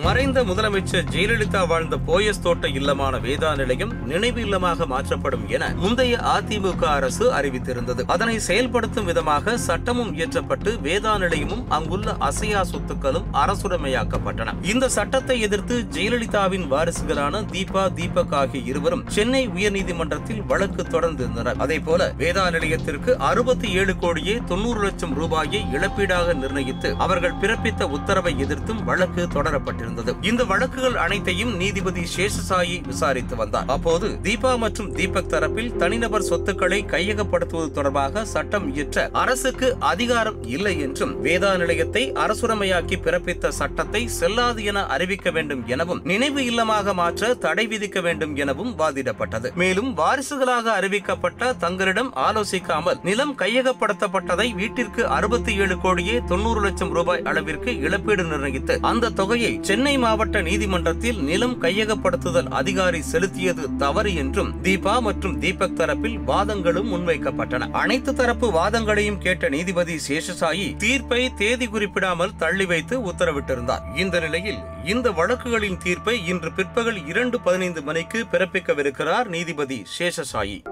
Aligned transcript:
மறைந்த 0.00 0.44
முதலமைச்சர் 0.44 1.08
ஜெயலலிதா 1.10 1.66
வாழ்ந்த 1.66 1.96
போயஸ் 2.06 2.40
தோட்ட 2.42 2.68
இல்லமான 2.68 3.20
வேதா 3.20 3.56
நிலையம் 3.56 3.92
நினைவு 4.06 4.40
இல்லமாக 4.44 4.86
மாற்றப்படும் 4.86 5.48
என 5.48 5.68
முந்தைய 5.74 6.18
அதிமுக 6.34 6.82
அரசு 6.82 7.32
அறிவித்திருந்தது. 7.32 8.02
அதனை 8.06 8.38
செயல்படுத்தும் 8.38 9.04
விதமாக 9.04 9.58
சட்டமும் 9.58 10.14
இயற்றப்பட்டு 10.16 10.70
வேதா 10.80 11.18
நிலையமும் 11.18 11.70
அங்குள்ள 11.70 12.14
அசையா 12.18 12.62
சொத்துக்களும் 12.62 13.26
அரசுடைமையாக்கப்பட்டன. 13.32 14.54
இந்த 14.62 14.88
சட்டத்தை 14.88 15.40
எதிர்த்து 15.40 15.78
ஜெயலலிதாவின் 15.90 16.66
வாரிசுகளான 16.70 17.42
தீபா 17.52 17.92
தீபக் 17.92 18.34
ஆகிய 18.34 18.62
இருவரும் 18.64 19.04
சென்னை 19.06 19.48
உயர்நீதிமன்றத்தில் 19.48 20.42
வழக்கு 20.46 20.82
தொடர்ந்திருந்தனர். 20.82 21.56
அதேபோல 21.56 22.12
வேதா 22.18 22.50
நிலையத்திற்கு 22.50 23.18
அறுபத்தி 23.18 23.70
ஏழு 23.72 23.96
கோடியே 23.96 24.38
தொண்ணூறு 24.46 24.80
லட்சம் 24.80 25.14
ரூபாயை 25.14 25.64
இழப்பீடாக 25.72 26.34
நிர்ணயித்து 26.34 26.94
அவர்கள் 26.98 27.38
பிறப்பித்த 27.40 27.90
உத்தரவை 27.90 28.38
எதிர்த்தும் 28.38 28.84
வழக்கு 28.84 29.28
தொடரப்பட்டிருந்தது 29.82 30.12
இந்த 30.20 30.42
வழக்குகள் 30.44 30.96
அனைத்தையும் 30.96 31.52
நீதிபதி 31.56 32.02
சேஷசாயி 32.16 32.76
விசாரித்து 32.86 33.36
வந்தார். 33.36 33.64
அப்போது 33.66 34.08
தீபா 34.22 34.52
மற்றும் 34.58 34.90
தீபக் 34.92 35.30
தரப்பில் 35.30 35.76
தனிநபர் 35.76 36.28
சொத்துக்களை 36.30 36.80
கையகப்படுத்துவது 36.84 37.70
தொடர்பாக 37.70 38.24
சட்டம் 38.24 38.66
இயற்ற 38.74 39.08
அரசுக்கு 39.12 39.76
அதிகாரம் 39.92 40.38
இல்லை 40.46 40.74
என்றும் 40.80 41.14
வேதா 41.24 41.52
நிலையத்தை 41.56 42.12
அரசுடைமையாக்கி 42.24 42.98
பிறப்பித்த 43.06 43.48
சட்டத்தை 43.60 44.02
செல்லாது 44.20 44.64
என 44.64 44.86
அறிவிக்க 44.86 45.30
வேண்டும் 45.30 45.62
எனவும் 45.66 46.00
நினைவு 46.04 46.40
இல்லமாக 46.50 46.94
மாற்ற 46.94 47.34
தடை 47.34 47.66
விதிக்க 47.66 48.00
வேண்டும் 48.00 48.36
எனவும் 48.36 48.72
வாதிடப்பட்டது. 48.78 49.48
மேலும் 49.54 49.90
வாரிசுகளாக 49.96 50.66
அறிவிக்கப்பட்ட 50.78 51.52
தங்களிடம் 51.56 52.10
ஆலோசிக்காமல் 52.26 53.00
நிலம் 53.02 53.34
கையகப்படுத்தப்பட்டதை 53.38 54.48
வீட்டிற்கு 54.54 55.02
அறுபத்தி 55.18 55.52
ஏழு 55.56 55.76
கோடியே 55.78 56.16
தொண்ணூறு 56.26 56.60
லட்சம் 56.60 56.92
ரூபாய் 56.92 57.22
அளவிற்கு 57.22 57.70
இழப்பீடு 57.80 58.24
நிர்ணயித்து 58.24 58.78
அந்த 58.90 59.12
தொகையை 59.20 59.52
சென்னை 59.72 59.98
மாவட்ட 59.98 60.40
நீதிமன்றத்தில் 60.40 61.22
நிலம் 61.22 61.62
கையகப்படுத்துதல் 61.62 62.48
அதிகாரி 62.48 63.02
செலுத்தியது 63.12 63.76
தவறு 63.76 64.14
என்றும் 64.14 64.62
தீபா 64.62 65.00
மற்றும் 65.00 65.38
தீபக் 65.38 65.76
தரப்பில் 65.76 66.18
வாதங்களும் 66.26 66.92
முன்வைக்கப்பட்டன. 66.92 67.70
அனைத்து 67.70 68.14
தரப்பு 68.14 68.50
வாதங்களையும் 68.50 69.18
கேட்ட 69.18 69.48
நீதிபதி 69.48 69.96
சேஷசாயி 70.08 70.76
தீர்ப்பை 70.76 71.34
தேதி 71.34 71.66
குறிப்பிடாமல் 71.66 72.36
தள்ளி 72.36 72.64
வைத்து 72.64 73.00
உத்தரவிட்டிருந்தார். 73.00 73.98
இந்த 73.98 74.20
நிலையில் 74.20 74.58
இந்த 74.84 75.10
வழக்குகளின் 75.10 75.78
தீர்ப்பை 75.78 76.26
இன்று 76.26 76.52
பிற்பகல் 76.52 77.06
இரண்டு 77.06 77.40
பதினைந்து 77.40 77.82
மணிக்கு 77.82 78.26
பிறப்பிக்கவிருக்கிறார் 78.32 79.24
நீதிபதி 79.24 79.86
சேஷசாயி. 79.98 80.71